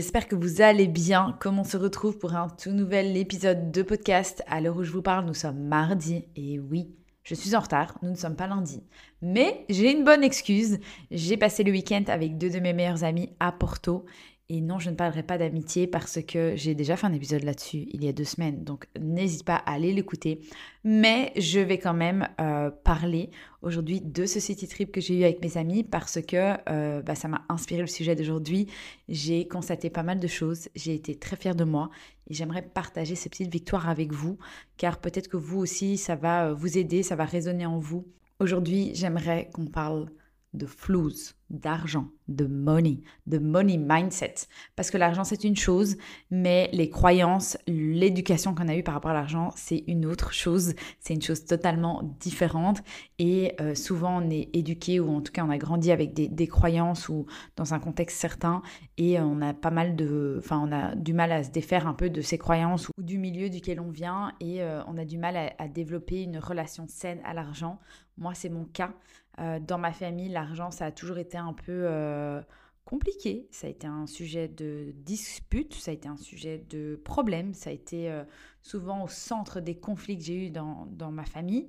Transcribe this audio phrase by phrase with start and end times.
[0.00, 1.36] j'espère que vous allez bien.
[1.40, 4.42] Comme on se retrouve pour un tout nouvel épisode de podcast.
[4.46, 6.24] À l'heure où je vous parle, nous sommes mardi.
[6.36, 8.82] Et oui, je suis en retard, nous ne sommes pas lundi.
[9.20, 10.78] Mais j'ai une bonne excuse.
[11.10, 14.06] J'ai passé le week-end avec deux de mes meilleurs amis à Porto
[14.52, 17.86] et non, je ne parlerai pas d'amitié parce que j'ai déjà fait un épisode là-dessus
[17.92, 20.40] il y a deux semaines, donc n'hésite pas à aller l'écouter.
[20.82, 23.30] Mais je vais quand même euh, parler
[23.62, 27.14] aujourd'hui de ce city trip que j'ai eu avec mes amis parce que euh, bah,
[27.14, 28.66] ça m'a inspiré le sujet d'aujourd'hui.
[29.08, 31.88] J'ai constaté pas mal de choses, j'ai été très fière de moi
[32.28, 34.36] et j'aimerais partager ces petites victoires avec vous
[34.76, 38.04] car peut-être que vous aussi ça va euh, vous aider, ça va résonner en vous.
[38.40, 40.10] Aujourd'hui, j'aimerais qu'on parle
[40.52, 44.34] de flows, d'argent, de money, de money mindset.
[44.76, 45.96] Parce que l'argent, c'est une chose,
[46.30, 50.74] mais les croyances, l'éducation qu'on a eue par rapport à l'argent, c'est une autre chose.
[50.98, 52.82] C'est une chose totalement différente.
[53.18, 56.46] Et euh, souvent, on est éduqué, ou en tout cas, on a grandi avec des,
[56.48, 58.62] croyances ou dans un contexte certain.
[58.96, 60.36] Et on a pas mal de.
[60.38, 63.18] Enfin, on a du mal à se défaire un peu de ces croyances ou du
[63.18, 64.32] milieu duquel on vient.
[64.40, 67.78] Et euh, on a du mal à développer une relation saine à l'argent.
[68.18, 68.92] Moi, c'est mon cas.
[69.40, 72.40] Euh, dans ma famille, l'argent, ça a toujours été un peu euh,
[72.84, 73.48] compliqué.
[73.50, 77.70] Ça a été un sujet de dispute, ça a été un sujet de problème, ça
[77.70, 78.24] a été euh,
[78.62, 81.68] souvent au centre des conflits que j'ai eus dans, dans, ma famille.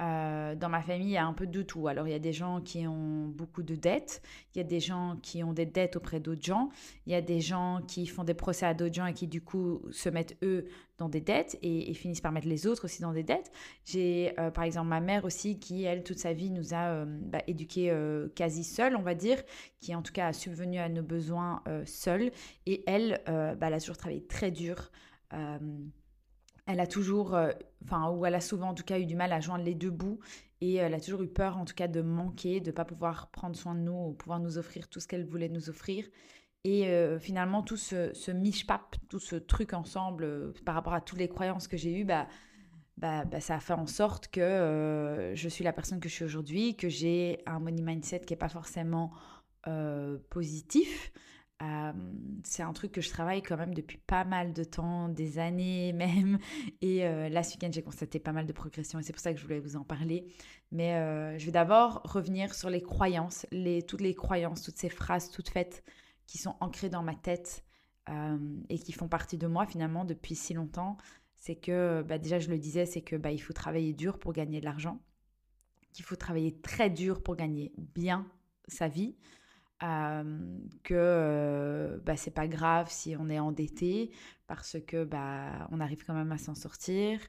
[0.00, 1.88] Euh, dans ma famille, il y a un peu de tout.
[1.88, 4.22] Alors, il y a des gens qui ont beaucoup de dettes,
[4.54, 6.70] il y a des gens qui ont des dettes auprès d'autres gens,
[7.06, 9.42] il y a des gens qui font des procès à d'autres gens et qui, du
[9.42, 13.12] coup, se mettent eux dans des dettes et, finissent par mettre les autres aussi dans
[13.12, 13.50] des dettes.
[13.84, 17.04] J'ai, euh, par exemple, ma mère aussi qui, elle, toute sa vie, nous a euh,
[17.06, 17.94] bah, éduqués
[18.34, 19.42] quasi seuls, on va dire,
[19.80, 22.30] qui, en tout cas, a subvenu à nos besoins seuls.
[22.64, 24.90] Et elle, bah, elle a toujours travaillé très dur
[26.66, 27.50] elle a toujours, euh,
[27.84, 29.90] enfin, ou elle a souvent en tout cas eu du mal à joindre les deux
[29.90, 30.20] bouts
[30.60, 33.30] et elle a toujours eu peur en tout cas de manquer, de ne pas pouvoir
[33.30, 36.06] prendre soin de nous, ou pouvoir nous offrir tout ce qu'elle voulait nous offrir.
[36.64, 41.00] Et euh, finalement, tout ce, ce miche-pap, tout ce truc ensemble euh, par rapport à
[41.00, 42.28] toutes les croyances que j'ai eues, bah,
[42.98, 46.24] bah, bah, ça a fait en sorte que je suis la personne que je suis
[46.24, 49.12] aujourd'hui, que j'ai un money mindset qui n'est pas forcément
[50.28, 51.12] positif
[52.42, 55.92] c'est un truc que je travaille quand même depuis pas mal de temps, des années
[55.94, 56.38] même.
[56.80, 59.32] Et euh, là, ce week-end, j'ai constaté pas mal de progression et c'est pour ça
[59.32, 60.26] que je voulais vous en parler.
[60.72, 63.46] Mais euh, je vais d'abord revenir sur les croyances,
[63.86, 65.84] toutes les croyances, toutes ces phrases toutes faites
[66.26, 67.64] qui sont ancrées dans ma tête
[68.68, 70.96] et qui font partie de moi finalement depuis si longtemps.
[71.36, 74.32] C'est que, bah, déjà, je le disais, c'est que bah, il faut travailler dur pour
[74.32, 75.00] gagner de l'argent,
[75.92, 78.26] qu'il faut travailler très dur pour gagner bien
[78.66, 79.14] sa vie
[79.80, 84.10] que euh, bah, c'est pas grave si on est endetté
[84.46, 87.20] parce que bah, on arrive quand même à s'en sortir.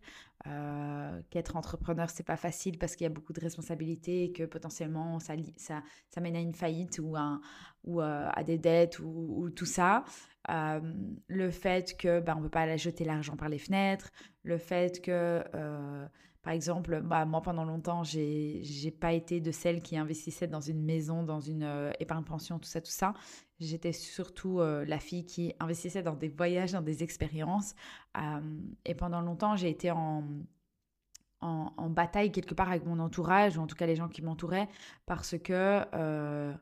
[0.48, 4.42] Euh, qu'être entrepreneur c'est pas facile parce qu'il y a beaucoup de responsabilités et que
[4.44, 7.42] potentiellement ça, ça, mène à une faillite ou, un,
[7.84, 10.04] ou à des dettes ou, tout ça.
[10.50, 14.12] le fait que bah, on peut pas jeter l'argent par les fenêtres,
[14.42, 15.44] le fait que
[16.44, 20.62] par exemple, bah, moi, pendant longtemps, j'ai n'ai pas été de celle qui investissait dans
[20.62, 23.14] une maison, dans une euh, épargne pension, tout ça, tout ça.
[23.60, 27.76] J'étais surtout euh, la fille qui investissait dans des voyages, dans des expériences.
[28.86, 30.24] et pendant longtemps, j'ai été en,
[31.90, 34.70] bataille quelque part avec mon entourage, ou en tout cas les gens qui m'entouraient,
[35.06, 36.54] parce que euh,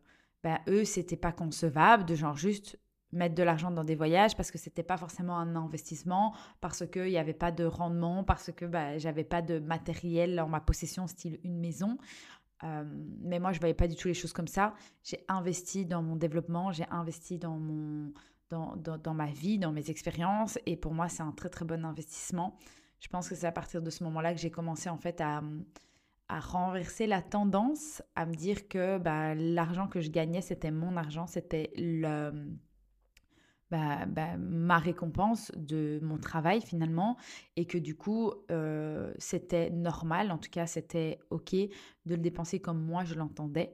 [0.44, 2.78] bah, eux, c'était pas concevable de genre juste
[3.12, 7.06] mettre de l'argent dans des voyages parce que c'était pas forcément un investissement, parce qu'il
[7.06, 11.08] n'y avait pas de rendement, parce que bah, j'avais pas de matériel en ma possession,
[11.08, 11.98] style une maison.
[12.64, 12.84] Euh,
[13.22, 14.74] mais moi, je voyais pas du tout les choses comme ça.
[15.04, 18.12] J'ai investi dans mon développement, j'ai investi dans, mon,
[18.50, 20.60] dans, dans, ma vie, dans mes expériences.
[20.66, 22.58] Et pour moi, c'est un très, très bon investissement.
[23.00, 25.42] Je pense que c'est à partir de ce moment-là que j'ai commencé en fait à,
[26.28, 30.98] à renverser la tendance, à me dire que bah, l'argent que je gagnais, c'était mon
[30.98, 32.32] argent, c'était le
[33.72, 37.18] bah, bah, ma récompense de mon travail finalement
[37.56, 42.60] et que du coup euh, c'était normal, en tout cas c'était ok de le dépenser
[42.60, 43.74] comme moi je l'entendais.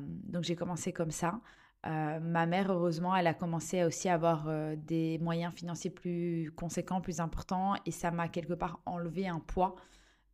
[0.00, 1.40] Donc j'ai commencé comme ça.
[1.84, 7.20] Ma mère, heureusement, elle a commencé aussi à avoir des moyens financiers plus conséquents, plus
[7.20, 9.76] importants, et ça m'a quelque part enlevé un poids.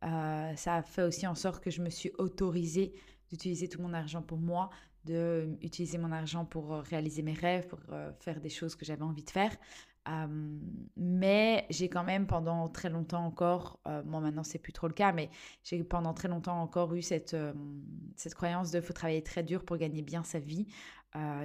[0.01, 2.95] ça a fait aussi en sorte que je me suis autorisée
[3.29, 4.69] d'utiliser tout mon argent pour moi,
[5.07, 9.03] d'utiliser mon argent pour euh, réaliser mes rêves, pour euh, faire des choses que j'avais
[9.03, 9.55] envie de faire.
[10.95, 14.93] mais j'ai quand même pendant très longtemps encore, euh, moi maintenant c'est plus trop le
[14.93, 15.29] cas, mais
[15.63, 17.35] j'ai pendant très longtemps encore eu cette,
[18.15, 20.67] cette croyance de faut travailler très dur pour gagner bien sa vie.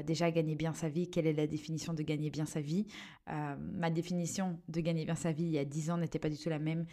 [0.06, 2.86] déjà gagner bien sa vie, quelle est la définition de gagner bien sa vie?
[3.26, 6.38] Ma définition de gagner bien sa vie il y a 10 ans n'était pas du
[6.38, 6.86] tout la même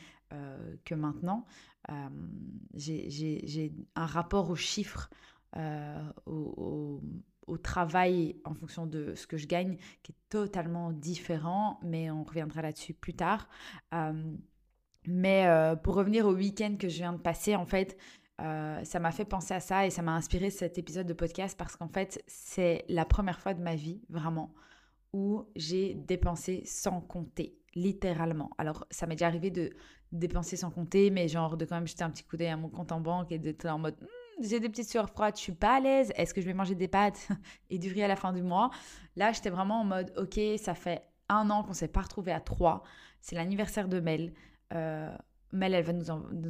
[0.86, 1.46] que maintenant.
[2.74, 5.10] j'ai un rapport aux chiffres
[5.58, 7.02] euh, au,
[7.64, 12.62] travail en fonction de ce que je gagne, qui est totalement différent, mais on reviendra
[12.62, 13.50] là-dessus plus tard.
[15.08, 15.48] mais
[15.84, 17.98] pour revenir au week-end que je viens de passer, en fait,
[18.38, 21.76] ça m'a fait penser à ça et ça m'a inspiré cet épisode de podcast parce
[21.76, 24.54] qu'en fait, c'est la première fois de ma vie, vraiment,
[25.12, 28.52] où j'ai dépensé sans compter, littéralement.
[28.58, 29.72] Alors, ça m'est déjà arrivé de
[30.12, 32.70] dépenser sans compter, mais genre de quand même jeter un petit coup d'œil à mon
[32.70, 33.96] compte en banque et d'être en mode
[34.42, 36.76] j'ai des petites sueurs froides, je suis pas à l'aise, est-ce que je vais manger
[36.76, 37.28] des pâtes
[37.70, 38.70] et du riz à la fin du mois?
[39.16, 42.40] Là, j'étais vraiment en mode ok, ça fait un an qu'on s'est pas retrouvé à
[42.40, 42.84] trois,
[43.22, 44.34] c'est l'anniversaire de Mel.
[44.74, 45.16] Euh,
[45.52, 46.06] Mel, elle va nous,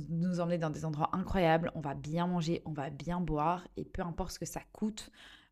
[0.09, 3.85] nous emmener dans des endroits incroyables, on va bien manger, on va bien boire, et
[3.85, 5.11] peu importe ce que ça coûte,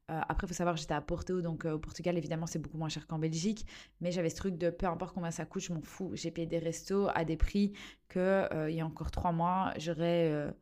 [0.09, 2.77] euh, après, il faut savoir j'étais à Porto, donc euh, au Portugal, évidemment, c'est beaucoup
[2.77, 3.65] moins cher qu'en Belgique.
[3.99, 6.11] Mais j'avais ce truc de peu importe combien ça coûte, je m'en fous.
[6.13, 7.73] J'ai payé des restos à des prix
[8.07, 10.53] que il y a encore trois mois, j'aurais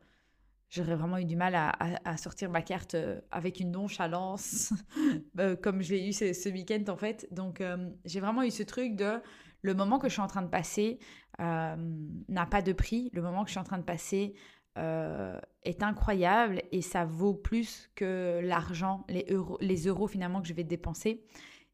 [0.76, 2.96] j'aurais vraiment eu du mal à, sortir ma carte
[3.30, 4.72] avec une nonchalance,
[5.62, 7.26] comme je l'ai eu ce, week-end en fait.
[7.32, 7.62] Donc,
[8.04, 9.20] j'ai vraiment eu ce truc de
[9.62, 10.98] le moment que je suis en train de passer
[11.38, 13.10] n'a pas de prix.
[13.12, 14.34] Le moment que je suis en train de passer
[14.78, 20.48] euh, est incroyable et ça vaut plus que l'argent, les euros, les euros finalement que
[20.48, 21.24] je vais dépenser.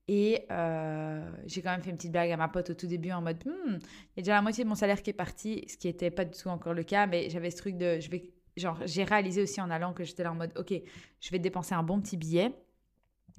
[0.06, 3.10] Et euh, j'ai quand même fait une petite blague à ma pote au tout début
[3.10, 5.64] en mode hmm, il y a déjà la moitié de mon salaire qui est parti,
[5.68, 8.08] ce qui n'était pas du tout encore le cas, mais j'avais ce truc de je
[8.08, 10.74] vais genre j'ai réalisé aussi en allant que j'étais là en mode ok
[11.20, 12.52] je vais dépenser un bon petit billet,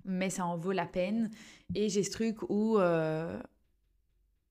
[0.06, 1.30] mais ça en vaut la peine.
[1.76, 3.40] Et j'ai ce truc où euh,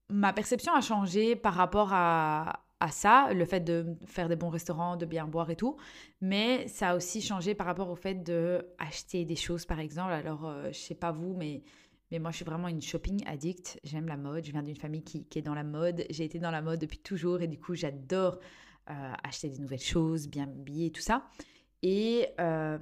[0.08, 4.50] ma perception a changé par rapport à, à ça, le fait de faire des bons
[4.50, 5.76] restaurants, de bien boire et tout.
[6.20, 10.12] Mais ça a aussi changé par rapport au fait de acheter des choses, par exemple.
[10.12, 11.62] Alors, euh, je sais pas vous, mais,
[12.10, 13.78] mais moi, je suis vraiment une shopping addict.
[13.84, 14.44] J'aime la mode.
[14.44, 16.04] Je viens d'une famille qui, est dans la mode.
[16.10, 18.38] J'ai été dans la mode depuis toujours et du coup, j'adore
[18.86, 21.24] acheter des nouvelles choses, bien m'habiller, tout ça.
[21.82, 22.78] Et euh,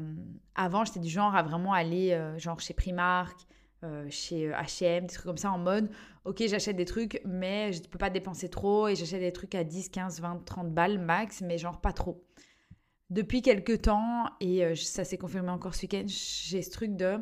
[0.55, 3.47] avant, j'étais du genre à vraiment aller genre chez Primark,
[3.82, 5.91] euh, chez H&M, des trucs comme ça en mode
[6.26, 9.55] ok j'achète des trucs mais je ne peux pas dépenser trop et j'achète des trucs
[9.55, 12.23] à 10, 15, 20, 30 balles max mais genre pas trop.
[13.08, 17.20] Depuis quelques temps et euh, ça s'est confirmé encore ce week-end, j'ai ce truc de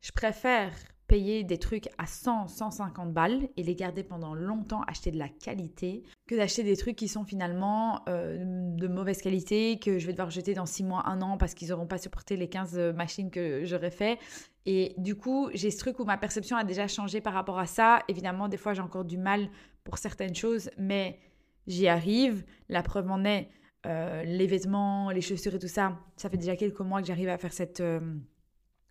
[0.00, 0.72] je préfère
[1.06, 5.28] payer des trucs à 100, 150 balles et les garder pendant longtemps, acheter de la
[5.28, 8.38] qualité, que d'acheter des trucs qui sont finalement euh,
[8.76, 11.68] de mauvaise qualité, que je vais devoir jeter dans 6 mois, 1 an parce qu'ils
[11.68, 14.18] n'auront pas supporté les 15 machines que j'aurais fait.
[14.66, 17.66] Et du coup, j'ai ce truc où ma perception a déjà changé par rapport à
[17.66, 18.02] ça.
[18.08, 19.48] Évidemment, des fois, j'ai encore du mal
[19.84, 21.20] pour certaines choses, mais
[21.68, 22.44] j'y arrive.
[22.68, 23.48] La preuve en est,
[23.86, 27.28] euh, les vêtements, les chaussures et tout ça, ça fait déjà quelques mois que j'arrive
[27.28, 27.80] à faire cette...
[27.80, 28.00] Euh,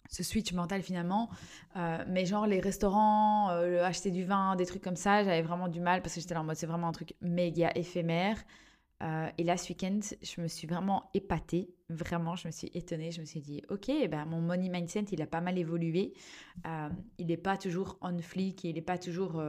[0.09, 1.29] ce switch mental finalement.
[1.75, 5.67] Euh, mais genre les restaurants, euh, acheter du vin, des trucs comme ça, j'avais vraiment
[5.67, 8.37] du mal parce que j'étais là en mode c'est vraiment un truc méga éphémère.
[9.03, 13.11] Euh, et là ce week-end, je me suis vraiment épatée, vraiment, je me suis étonnée,
[13.11, 16.13] je me suis dit ok, ben, mon money mindset il a pas mal évolué,
[17.17, 19.43] il n'est pas toujours on fleek, il n'est pas toujours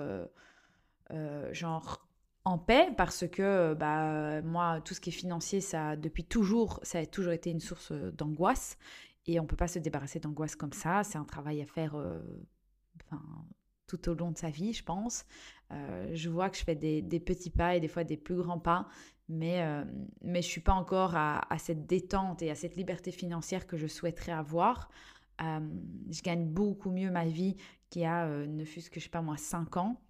[1.53, 2.09] genre
[2.45, 6.99] en paix parce que bah moi tout ce qui est financier ça depuis toujours ça
[6.99, 8.79] a toujours été une source d'angoisse
[9.27, 11.03] et on ne peut pas se débarrasser d'angoisse comme ça.
[11.05, 12.21] C'est un travail à faire euh,
[13.87, 15.25] tout au long de sa vie, je pense.
[15.73, 18.61] Euh, je vois que je fais des, petits pas et des fois des plus grands
[18.61, 18.89] pas,
[19.29, 19.85] mais, euh,
[20.23, 23.77] mais je ne suis pas encore à, cette détente et à cette liberté financière que
[23.77, 24.89] je souhaiterais avoir.
[25.41, 27.57] je gagne beaucoup mieux ma vie
[27.91, 30.01] qu'il y a, ne fût-ce que, je sais pas moi, 5 ans,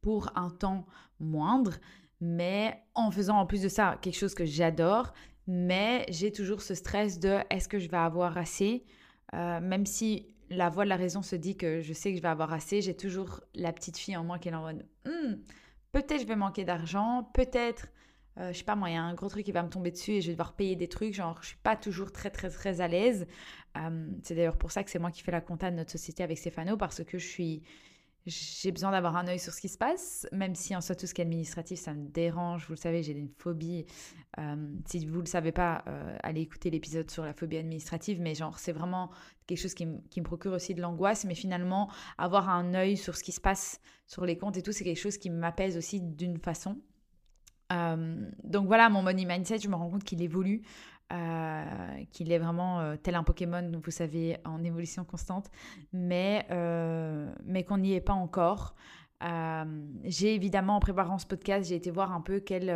[0.00, 0.86] pour un temps
[1.20, 1.74] moindre,
[2.20, 5.12] mais en faisant en plus de ça quelque chose que j'adore
[5.46, 8.84] mais j'ai toujours ce stress de est-ce que je vais avoir assez?
[9.34, 12.22] Euh, Même si la voix de la raison se dit que je sais que je
[12.22, 15.34] vais avoir assez, j'ai toujours la petite fille en moi qui est en mode hmm,
[15.92, 17.88] peut-être je vais manquer d'argent, peut-être,
[18.38, 19.90] euh, je sais pas moi, il y a un gros truc qui va me tomber
[19.90, 22.50] dessus et je vais devoir payer des trucs, genre je suis pas toujours très très
[22.50, 23.26] très à l'aise.
[23.76, 26.22] Euh, c'est d'ailleurs pour ça que c'est moi qui fais la compta de notre société
[26.22, 27.62] avec Stéphano parce que je suis
[28.26, 31.06] j'ai besoin d'avoir un œil sur ce qui se passe, même si en soi tout
[31.06, 32.64] ce qui est administratif, ça me dérange.
[32.66, 33.84] Vous le savez, j'ai une phobie.
[34.38, 38.20] Euh, si vous ne le savez pas, euh, allez écouter l'épisode sur la phobie administrative,
[38.22, 39.10] mais genre c'est vraiment
[39.46, 41.26] quelque chose qui, qui me procure aussi de l'angoisse.
[41.26, 44.72] Mais finalement, avoir un œil sur ce qui se passe sur les comptes et tout,
[44.72, 46.78] c'est quelque chose qui m'apaise aussi d'une façon.
[47.72, 50.62] Euh, donc voilà, mon money mindset, je me rends compte qu'il évolue.
[51.14, 55.48] Euh, qu'il est vraiment euh, tel un Pokémon, vous savez, en évolution constante,
[55.92, 58.74] mais, euh, mais qu'on n'y est pas encore.
[60.02, 62.66] j'ai évidemment, en préparant ce podcast, j'ai été voir un peu quel,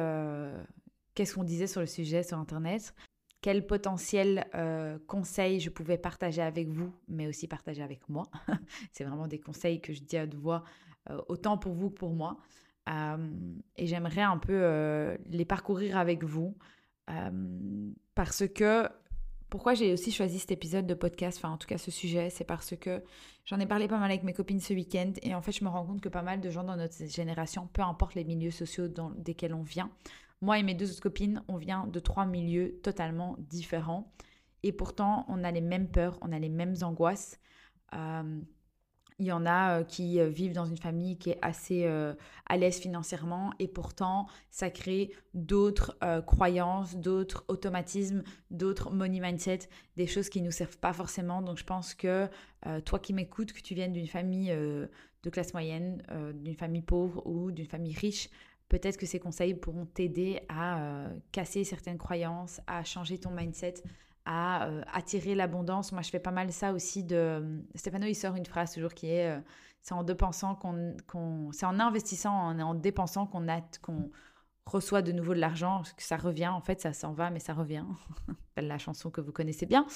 [1.15, 2.95] qu'est-ce qu'on disait sur le sujet sur Internet,
[3.41, 4.47] quel potentiel
[5.07, 8.25] conseils je pouvais partager avec vous, mais aussi partager avec moi.
[8.93, 10.65] C'est vraiment des conseils que je dis à deux voix,
[11.29, 12.39] autant pour vous que pour moi.
[12.89, 16.57] et j'aimerais un peu les parcourir avec vous.
[17.11, 18.89] Euh, parce que
[19.51, 22.45] Pourquoi j'ai aussi choisi cet épisode de podcast, enfin en tout cas ce sujet, c'est
[22.45, 23.03] parce que
[23.47, 25.71] j'en ai parlé pas mal avec mes copines ce week-end et en fait je me
[25.71, 28.89] rends compte que pas mal de gens dans notre génération, peu importe les milieux sociaux
[28.89, 29.91] dans, desquels on vient,
[30.43, 34.13] moi et mes deux autres copines, on vient de trois milieux totalement différents
[34.63, 37.41] et pourtant on a les mêmes peurs, on a les mêmes angoisses.
[37.95, 38.41] Euh,
[39.19, 42.15] il y en a euh, qui euh, vivent dans une famille qui est assez euh,
[42.47, 49.61] à l'aise financièrement et pourtant ça crée d'autres croyances, d'autres automatismes, d'autres money mindset,
[49.97, 51.43] des choses qui ne nous servent pas forcément.
[51.43, 52.29] Donc je pense que
[52.85, 56.03] toi qui m'écoutes, que tu viennes d'une famille de classe moyenne,
[56.35, 58.31] d'une famille pauvre ou d'une famille riche,
[58.71, 63.75] peut-être que ces conseils pourront t'aider à casser certaines croyances, à changer ton mindset,
[64.31, 65.91] à euh, attirer l'abondance.
[65.91, 67.63] Moi, je fais pas mal ça aussi de...
[67.75, 69.41] Stéphano, il sort une phrase toujours qui est euh,
[69.81, 71.51] c'est en dépensant qu'on...
[71.53, 73.63] c'est en investissant, en, en dépensant qu'on a...
[73.81, 74.11] qu'on
[74.67, 77.55] reçoit de nouveau de l'argent, que ça revient, en fait, ça s'en va, mais ça
[77.55, 77.85] revient.
[78.61, 79.87] la chanson que vous connaissez bien.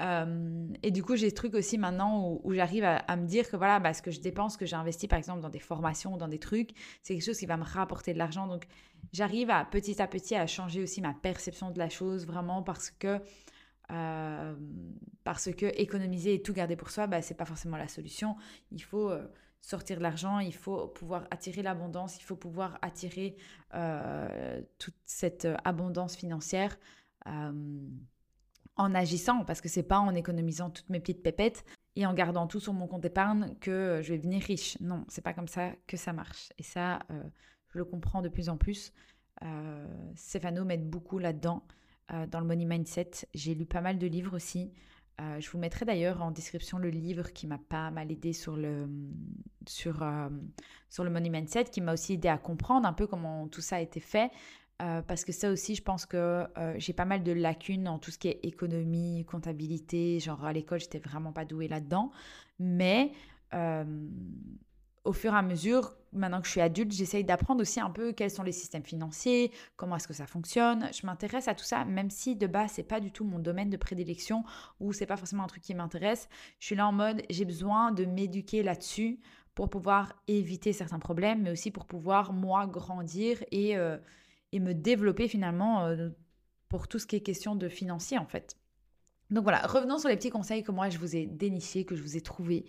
[0.00, 3.56] Euh, et du coup, j'ai ce truc aussi maintenant où, j'arrive à, me dire que
[3.56, 6.28] voilà, bah, ce que je dépense, que j'ai investi par exemple dans des formations, dans
[6.28, 6.70] des trucs,
[7.02, 8.46] c'est quelque chose qui va me rapporter de l'argent.
[8.46, 8.66] Donc,
[9.12, 12.90] j'arrive à petit à petit à changer aussi ma perception de la chose, vraiment parce
[12.90, 13.20] que
[13.90, 14.54] euh,
[15.24, 18.36] parce que économiser et tout garder pour soi, bah, c'est pas forcément la solution.
[18.70, 19.26] Il faut euh,
[19.60, 23.36] sortir de l'argent, il faut pouvoir attirer l'abondance, il faut pouvoir attirer
[23.74, 26.78] euh, toute cette abondance financière
[28.76, 31.64] en agissant, parce que c'est pas en économisant toutes mes petites pépettes
[31.96, 34.78] et en gardant tout sur mon compte épargne que je vais devenir riche.
[34.80, 36.52] Non, c'est pas comme ça que ça marche.
[36.58, 36.98] Et ça,
[37.70, 38.92] je le comprends de plus en plus.
[40.16, 41.62] Stéphano m'aide beaucoup là-dedans.
[42.12, 43.26] Euh, dans le money mindset.
[43.32, 44.74] J'ai lu pas mal de livres aussi.
[45.22, 48.56] Euh, je vous mettrai d'ailleurs en description le livre qui m'a pas mal aidé sur
[48.56, 48.86] le,
[49.66, 50.28] sur, euh,
[50.90, 53.76] sur le money mindset, qui m'a aussi aidé à comprendre un peu comment tout ça
[53.76, 54.30] a été fait.
[54.78, 56.44] parce que ça aussi, je pense que
[56.76, 60.20] j'ai pas mal de lacunes en tout ce qui est économie, comptabilité.
[60.20, 62.10] Genre à l'école, j'étais vraiment pas douée là-dedans.
[62.58, 63.12] Mais
[65.04, 68.12] au fur et à mesure, maintenant que je suis adulte, j'essaye d'apprendre aussi un peu
[68.12, 70.88] quels sont les systèmes financiers, comment est-ce que ça fonctionne.
[70.92, 73.68] Je m'intéresse à tout ça, même si de base, c'est pas du tout mon domaine
[73.68, 74.44] de prédilection
[74.80, 76.28] ou c'est pas forcément un truc qui m'intéresse.
[76.58, 79.20] Je suis là en mode, j'ai besoin de m'éduquer là-dessus
[79.54, 83.98] pour pouvoir éviter certains problèmes, mais aussi pour pouvoir, moi, grandir et, euh,
[84.52, 86.08] et me développer finalement euh,
[86.68, 88.56] pour tout ce qui est question de financier, en fait.
[89.30, 92.02] Donc voilà, revenons sur les petits conseils que moi, je vous ai dénichés, que je
[92.02, 92.64] vous ai trouvés.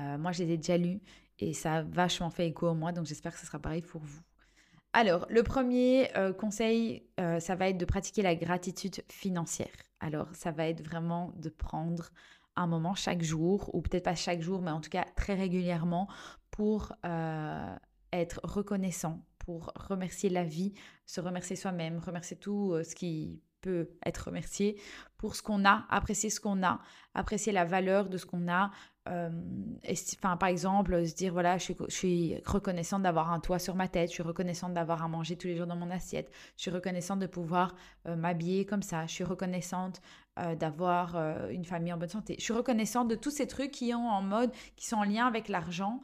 [0.00, 1.00] Euh, moi, je les ai déjà lus
[1.38, 4.02] et ça a vachement fait écho en moi, donc j'espère que ce sera pareil pour
[4.02, 4.20] vous.
[4.92, 9.74] Alors, le premier euh, conseil, euh, ça va être de pratiquer la gratitude financière.
[9.98, 12.10] Alors, ça va être vraiment de prendre
[12.54, 16.08] un moment chaque jour, ou peut-être pas chaque jour, mais en tout cas très régulièrement,
[16.52, 16.92] pour
[18.12, 20.72] être reconnaissant, pour remercier la vie,
[21.04, 24.78] se remercier soi-même, remercier tout ce qui peut être remercié
[25.16, 26.80] pour ce qu'on a, apprécier ce qu'on a,
[27.14, 28.70] apprécier la valeur de ce qu'on a.
[29.08, 29.28] Euh,
[30.16, 34.08] enfin, par exemple, se dire voilà, je suis, reconnaissante d'avoir un toit sur ma tête,
[34.08, 37.18] je suis reconnaissante d'avoir à manger tous les jours dans mon assiette, je suis reconnaissante
[37.18, 37.74] de pouvoir
[38.06, 40.00] euh, m'habiller comme ça, je suis reconnaissante
[40.38, 41.16] euh, d'avoir
[41.50, 44.50] une famille en bonne santé, je suis reconnaissante de tous ces trucs qui en mode,
[44.76, 46.00] qui sont en lien avec l'argent.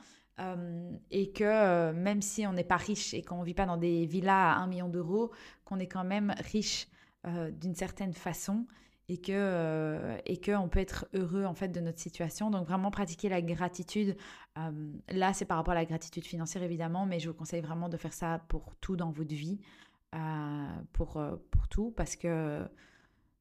[1.11, 4.07] et que même si on n'est pas riche et qu'on ne vit pas dans des
[4.07, 5.31] villas à 1 million d'euros,
[5.65, 6.89] qu'on est quand même riche
[7.25, 8.67] d'une certaine façon
[9.11, 12.49] et que euh, et que on peut être heureux en fait de notre situation.
[12.49, 14.17] Donc vraiment pratiquer la gratitude.
[14.57, 17.89] Euh, là, c'est par rapport à la gratitude financière évidemment, mais je vous conseille vraiment
[17.89, 19.59] de faire ça pour tout dans votre vie,
[20.93, 22.63] pour pour tout parce que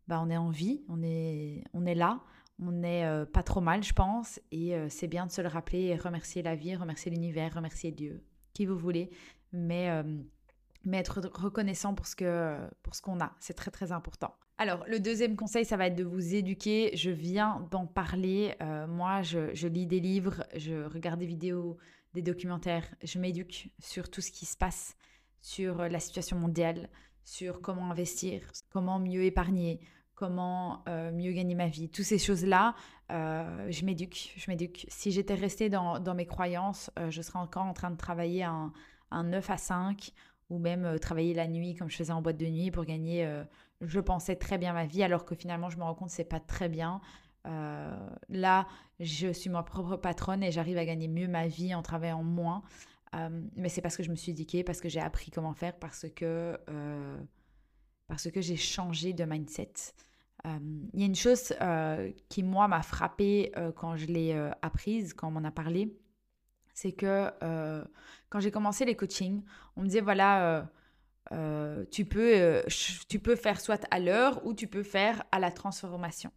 [0.07, 2.19] bah, on est en vie, on est on est là.
[2.61, 5.95] On n'est pas trop mal, je pense, et c'est bien de se le rappeler et
[5.95, 8.21] remercier la vie, remercier l'univers, remercier Dieu,
[8.51, 9.11] qui vous voulez.
[9.53, 9.89] Mais
[10.83, 14.35] mais être reconnaissant pour ce qu'on a, c'est très très important.
[14.61, 16.91] Alors le deuxième conseil, ça va être de vous éduquer.
[16.93, 18.55] Je viens d'en parler.
[18.61, 21.77] Euh, moi, je, lis des livres, je regarde des vidéos,
[22.13, 22.83] des documentaires.
[23.01, 24.97] Je m'éduque sur tout ce qui se passe,
[25.41, 26.89] sur la situation mondiale,
[27.23, 29.79] sur comment investir, comment mieux épargner,
[30.13, 31.89] comment euh, mieux gagner ma vie.
[31.89, 32.75] Toutes ces choses-là,
[33.11, 34.87] euh, je m'éduque, je m'éduque.
[34.89, 38.73] Si j'étais restée dans, mes croyances, je serais encore en train de travailler un,
[39.09, 40.11] un 9 à 5
[40.49, 43.25] ou même travailler la nuit comme je faisais en boîte de nuit pour gagner,
[43.81, 46.39] je pensais très bien ma vie, alors que finalement je me rends compte c'est pas
[46.39, 47.01] très bien.
[47.48, 48.67] Euh, là,
[49.00, 52.63] je suis ma propre patronne et j'arrive à gagner mieux ma vie en travaillant moins.
[53.55, 56.05] mais c'est parce que je me suis éduquée, parce que j'ai appris comment faire, parce
[56.15, 56.59] que,
[58.07, 59.74] parce que j'ai changé de mindset.
[60.45, 61.53] Il y a une chose
[62.27, 65.98] qui, moi, m'a frappée quand je l'ai apprise, quand on m'en a parlé
[66.79, 67.83] c'est que euh,
[68.29, 69.43] quand j'ai commencé les coachings,
[69.75, 70.69] on me disait voilà,
[71.31, 72.63] euh, tu, peux,
[73.07, 76.31] tu peux faire soit à l'heure ou tu peux faire à la transformation.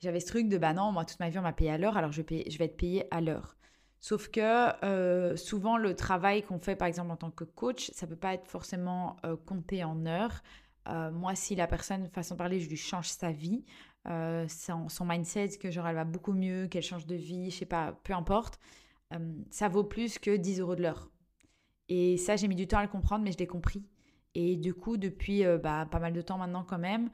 [0.00, 1.96] J'avais ce truc de bah non, moi toute ma vie on m'a payé à l'heure,
[1.96, 3.56] alors je, vais être payé à l'heure.
[4.00, 8.16] Sauf que souvent le travail qu'on fait par exemple en tant que coach, ça peut
[8.16, 10.42] pas être forcément compté en heures.
[10.86, 13.64] moi, si la personne, façon de parler, je lui change sa vie,
[14.04, 17.64] son, son, mindset, que genre elle va beaucoup mieux, qu'elle change de vie, je sais
[17.64, 18.58] pas, peu importe,
[19.50, 21.08] ça vaut plus que 10 euros de l'heure.
[21.88, 23.84] Et ça, j'ai mis du temps à le comprendre, mais je l'ai compris.
[24.34, 27.10] Et du coup, depuis bah, pas mal de temps maintenant quand même,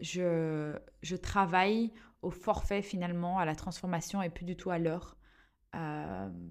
[0.00, 5.16] je, je, travaille au forfait finalement, à la transformation et plus du tout à l'heure.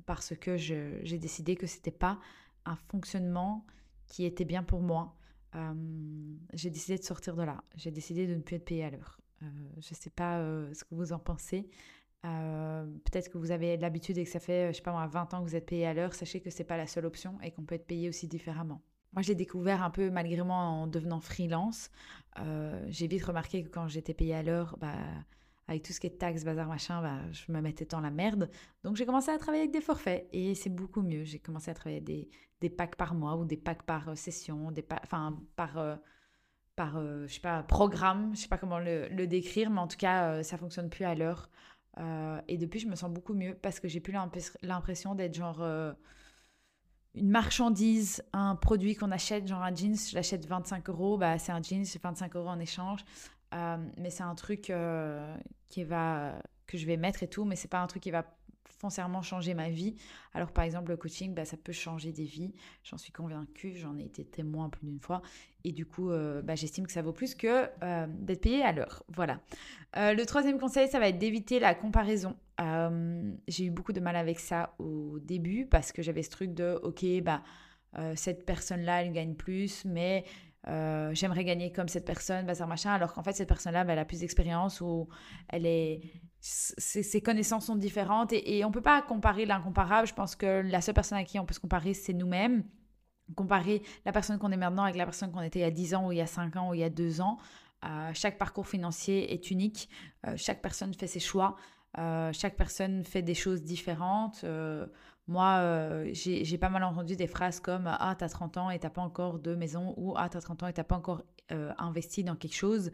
[0.05, 2.19] parce que j'ai décidé que c'était pas
[2.65, 3.65] un fonctionnement
[4.07, 5.15] qui était bien pour moi.
[6.53, 7.63] j'ai décidé de sortir de là.
[7.75, 9.21] J'ai décidé de ne plus être payée à l'heure.
[9.41, 9.45] je
[9.91, 10.39] ne sais pas
[10.73, 11.69] ce que vous en pensez.
[12.25, 15.33] Euh, peut-être que vous avez l'habitude et que ça fait, je sais pas moi, 20
[15.33, 16.13] ans que vous êtes payé à l'heure.
[16.13, 18.81] Sachez que c'est pas la seule option et qu'on peut être payé aussi différemment.
[19.13, 21.89] Moi, j'ai découvert un peu, malgré moi, en devenant freelance.
[22.39, 24.95] Euh, j'ai vite remarqué que quand j'étais payé à l'heure, bah,
[25.67, 28.49] avec tout ce qui est taxes, bazar, machin, bah, je me mettais dans la merde.
[28.83, 31.23] Donc, j'ai commencé à travailler avec des forfaits et c'est beaucoup mieux.
[31.23, 32.29] J'ai commencé à travailler des,
[32.61, 35.99] des packs par mois ou des packs par euh, session, des enfin, par
[36.77, 39.97] par, je sais pas, programme, je sais pas comment le, le décrire, mais en tout
[39.97, 41.49] cas, ça fonctionne plus à l'heure.
[41.97, 44.13] Euh, et depuis, je me sens beaucoup mieux parce que j'ai plus
[44.63, 45.93] l'impression d'être genre euh,
[47.15, 51.51] une marchandise, un produit qu'on achète, genre un jeans, je l'achète 25 euros, bah, c'est
[51.51, 53.03] un jeans, c'est 25 euros en échange.
[53.53, 54.71] Euh, mais c'est un truc
[55.67, 58.25] qui va, que je vais mettre et tout, mais c'est pas un truc qui va
[58.65, 59.95] foncièrement changer ma vie.
[60.33, 62.53] Alors par exemple le coaching, bah, ça peut changer des vies,
[62.83, 65.21] j'en suis convaincue, j'en ai été témoin plus d'une fois.
[65.63, 68.71] Et du coup, euh, bah, j'estime que ça vaut plus que euh, d'être payé à
[68.71, 69.03] l'heure.
[69.09, 69.39] Voilà.
[69.97, 72.35] Euh, le troisième conseil, ça va être d'éviter la comparaison.
[73.47, 76.79] J'ai eu beaucoup de mal avec ça au début parce que j'avais ce truc de,
[76.83, 77.41] ok, bah,
[78.13, 80.25] cette personne-là, elle gagne plus, mais
[80.67, 84.05] j'aimerais gagner comme cette personne, ça machin, alors qu'en fait, cette personne-là, bah, elle a
[84.05, 85.07] plus d'expérience ou
[85.49, 86.01] elle est,
[86.41, 90.07] ses, connaissances sont différentes et, on ne peut pas comparer l'incomparable.
[90.07, 92.63] Je pense que la seule personne à qui on peut se comparer, c'est nous-mêmes.
[93.35, 95.95] Comparer la personne qu'on est maintenant avec la personne qu'on était il y a 10
[95.95, 97.37] ans ou il y a 5 ans ou il y a 2 ans.
[97.85, 99.89] Euh, chaque parcours financier est unique.
[100.27, 101.55] Euh, chaque personne fait ses choix.
[101.97, 104.45] Euh, chaque personne fait des choses différentes.
[105.27, 109.01] moi, j'ai pas mal entendu des phrases comme Ah, t'as 30 ans et t'as pas
[109.01, 112.55] encore de maison ou Ah, t'as 30 ans et t'as pas encore investi dans quelque
[112.55, 112.91] chose.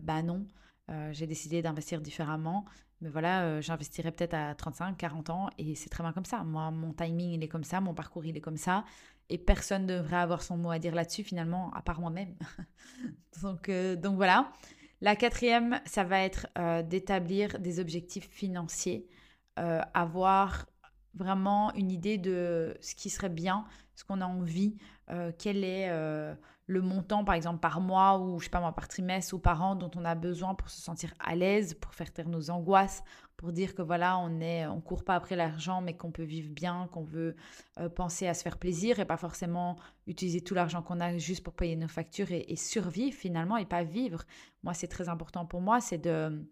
[0.00, 0.46] bah non.
[0.92, 2.64] Euh, j'ai décidé d'investir différemment.
[3.00, 6.44] Mais voilà, euh, j'investirai peut-être à 35, 40 ans et c'est très bien comme ça.
[6.44, 8.84] Moi, mon timing, il est comme ça, mon parcours, il est comme ça.
[9.28, 12.34] Et personne ne devrait avoir son mot à dire là-dessus, finalement, à part moi-même.
[13.42, 14.52] donc, euh, donc voilà.
[15.00, 16.46] La quatrième, ça va être
[16.88, 19.08] d'établir des objectifs financiers,
[19.56, 20.66] avoir
[21.14, 23.64] vraiment une idée de ce qui serait bien,
[23.96, 24.76] ce qu'on a envie,
[25.40, 25.90] quel est
[26.66, 29.62] le montant, par exemple, par mois ou, je sais pas moi, par trimestre ou par
[29.62, 33.02] an dont on a besoin pour se sentir à l'aise, pour faire taire nos angoisses,
[33.36, 36.50] pour dire que voilà, on est, on court pas après l'argent, mais qu'on peut vivre
[36.50, 37.34] bien, qu'on veut
[37.80, 41.42] euh, penser à se faire plaisir et pas forcément utiliser tout l'argent qu'on a juste
[41.42, 44.22] pour payer nos factures et, survivre finalement et pas vivre.
[44.62, 46.46] Moi, c'est très important pour moi, c'est de,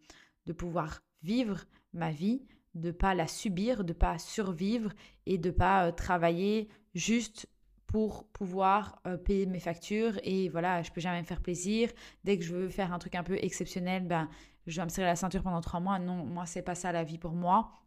[0.47, 2.43] de pouvoir vivre ma vie,
[2.75, 4.93] de pas la subir, de pas survivre
[5.27, 7.47] et de pas euh, travailler juste
[7.91, 11.91] pour pouvoir euh, payer mes factures et voilà, je peux jamais me faire plaisir.
[12.23, 14.29] Dès que je veux faire un truc un peu exceptionnel, ben,
[14.69, 15.99] je dois me serrer la ceinture pendant trois mois.
[15.99, 17.83] Non, moi, c'est pas ça la vie pour moi.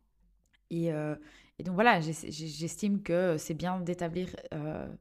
[0.70, 1.16] Et, euh,
[1.64, 4.94] donc voilà, j'estime que c'est bien d'établir euh,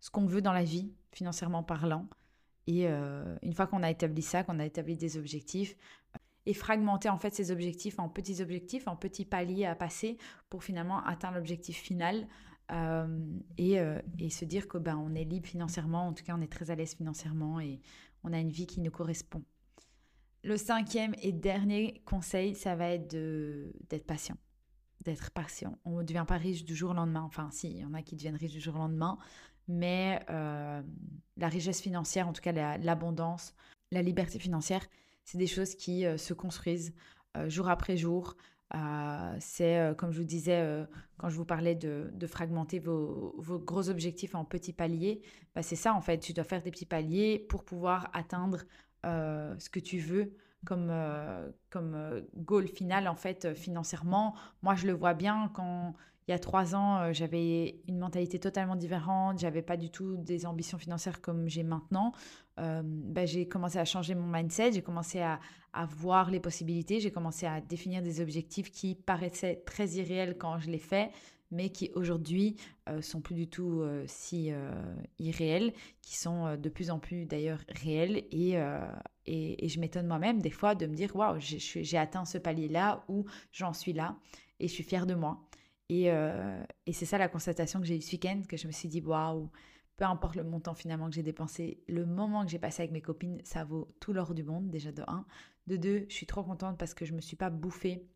[0.00, 2.08] ce qu'on veut dans la vie, financièrement parlant.
[2.66, 5.76] Et une fois qu'on a établi ça, qu'on a établi des objectifs,
[6.46, 10.16] et fragmenter en fait ces objectifs en petits objectifs, en petits paliers à passer
[10.48, 12.26] pour finalement atteindre l'objectif final
[12.72, 16.34] euh, et, euh, et, se dire que ben, on est libre financièrement, en tout cas
[16.36, 17.80] on est très à l'aise financièrement et
[18.24, 19.44] on a une vie qui nous correspond.
[20.42, 23.08] Le cinquième et dernier conseil, ça va être
[23.88, 24.36] d'être patient.
[25.04, 25.78] D'être patient.
[25.84, 27.22] On ne devient pas riche du jour au lendemain.
[27.22, 29.18] Enfin, si, il y en a qui deviennent riches du jour au lendemain.
[29.68, 30.82] Mais euh,
[31.36, 33.54] la richesse financière, en tout cas l'abondance,
[33.90, 34.86] la, liberté financière,
[35.24, 36.94] c'est des choses qui se construisent
[37.48, 38.36] jour après jour.
[38.74, 40.84] Euh, c'est, euh, comme je vous disais, euh,
[41.18, 45.22] quand je vous parlais de, fragmenter vos, gros objectifs en petits paliers,
[45.54, 46.18] bah c'est ça en fait.
[46.18, 48.64] Tu dois faire des petits paliers pour pouvoir atteindre
[49.04, 50.32] ce que tu veux
[50.64, 50.92] comme,
[51.70, 54.34] comme goal final en fait financièrement.
[54.62, 55.94] Moi, je le vois bien quand
[56.28, 60.16] il y a trois ans, euh, j'avais une mentalité totalement différente, j'avais pas du tout
[60.16, 62.12] des ambitions financières comme j'ai maintenant.
[62.58, 65.38] Euh, bah, j'ai commencé à changer mon mindset, j'ai commencé à,
[65.98, 70.70] voir les possibilités, j'ai commencé à définir des objectifs qui paraissaient très irréels quand je
[70.70, 71.10] les fais,
[71.50, 72.56] mais qui aujourd'hui
[73.02, 74.50] sont plus du tout si
[75.18, 78.24] irréels, qui sont de plus en plus d'ailleurs réels.
[78.32, 78.56] Et,
[79.26, 83.74] je m'étonne moi-même des fois de me dire, waouh, j'ai atteint ce palier-là ou j'en
[83.74, 84.16] suis là
[84.58, 85.46] et je suis fière de moi.
[85.90, 88.88] Et, et c'est ça la constatation que j'ai eu ce week-end, que je me suis
[88.88, 89.50] dit, waouh,
[89.96, 93.00] peu importe le montant finalement que j'ai dépensé, le moment que j'ai passé avec mes
[93.00, 95.24] copines, ça vaut tout l'or du monde, déjà de 1.
[95.66, 98.06] De 2, je suis trop contente parce que je me suis pas bouffée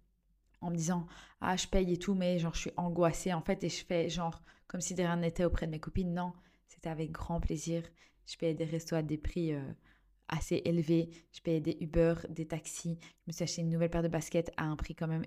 [0.60, 1.06] en me disant
[1.40, 4.10] ah je paye et tout mais genre je suis angoissée en fait et je fais
[4.10, 6.32] genre comme si de rien n'était auprès de mes copines non
[6.70, 7.82] c'était avec grand plaisir.
[8.26, 9.60] Je payais des restos à des prix euh,
[10.28, 11.10] assez élevés.
[11.32, 12.96] Je payais des Uber des taxis.
[13.02, 15.24] Je me suis acheté une nouvelle paire de baskets à un prix quand même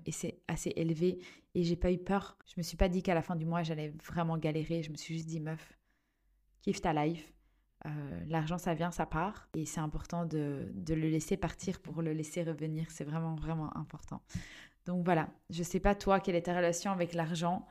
[0.48, 1.18] assez élevé.
[1.54, 2.36] Et j'ai pas eu peur.
[2.46, 4.82] Je me suis pas dit qu'à la fin du mois j'allais vraiment galérer.
[4.82, 5.78] Je me suis juste dit meuf
[6.64, 7.32] kiffe ta life.
[7.86, 7.90] Euh,
[8.28, 9.48] l'argent, ça vient, ça part.
[9.54, 12.90] Et c'est important de, le laisser partir pour le laisser revenir.
[12.90, 14.22] C'est vraiment, vraiment important.
[14.86, 17.66] Donc voilà, je ne sais pas toi, quelle est ta relation avec l'argent.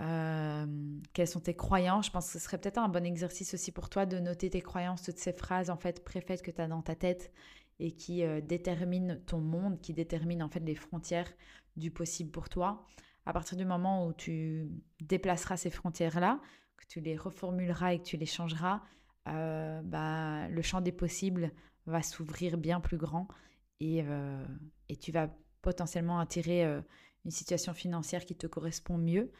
[0.00, 0.66] Euh,
[1.12, 2.06] quelles sont tes croyances?
[2.06, 4.60] Je pense que ce serait peut-être un bon exercice aussi pour toi de noter tes
[4.60, 7.32] croyances, toutes ces phrases en fait préfaites que tu as dans ta tête
[7.78, 11.32] et qui euh, déterminent ton monde, qui déterminent en fait les frontières
[11.76, 12.84] du possible pour toi.
[13.26, 14.68] À partir du moment où tu
[15.00, 16.40] déplaceras ces frontières-là,
[16.84, 18.82] que tu les reformuleras et que tu les changeras,
[19.28, 21.50] euh, bah, le champ des possibles
[21.86, 23.26] va s'ouvrir bien plus grand
[23.80, 24.44] et, euh,
[24.88, 25.28] et, tu vas
[25.62, 26.80] potentiellement attirer euh,
[27.24, 29.32] une situation financière qui te correspond mieux.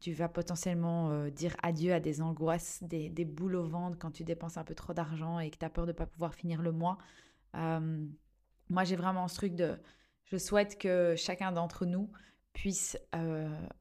[0.00, 4.24] tu vas potentiellement dire adieu à des angoisses, des, des, boules au ventre quand tu
[4.24, 6.60] dépenses un peu trop d'argent et que tu as peur de ne pas pouvoir finir
[6.62, 6.98] le mois.
[7.54, 9.78] moi, j'ai vraiment ce truc de...
[10.24, 12.10] Je souhaite que chacun d'entre nous
[12.52, 12.98] puisse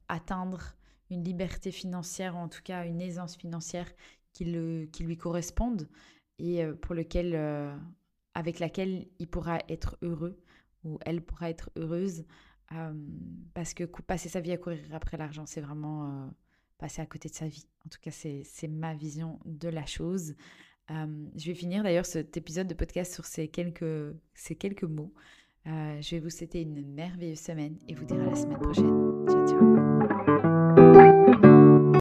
[0.07, 0.75] atteindre
[1.13, 3.87] une liberté financière, ou en tout cas une aisance financière
[4.33, 5.87] qui, le, qui lui corresponde
[6.39, 7.75] et euh, pour lequel, euh,
[8.33, 10.41] avec laquelle il pourra être heureux
[10.83, 12.25] ou elle pourra être heureuse.
[12.73, 12.93] Euh,
[13.53, 16.29] parce que passer sa vie à courir après l'argent, c'est vraiment
[16.77, 17.65] passer à côté de sa vie.
[17.85, 20.35] En tout cas, c'est ma vision de la chose.
[20.89, 25.13] je vais finir d'ailleurs cet épisode de podcast sur ces quelques, ces quelques mots.
[25.65, 29.02] je vais vous souhaiter une merveilleuse semaine et vous dire à la semaine prochaine.